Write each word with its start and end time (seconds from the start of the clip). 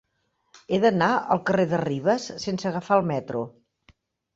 He 0.69 0.79
d'anar 0.85 1.11
al 1.37 1.43
carrer 1.51 1.67
de 1.75 1.83
Ribes 1.85 2.29
sense 2.49 2.73
agafar 2.75 3.01
el 3.03 3.11
metro. 3.17 3.49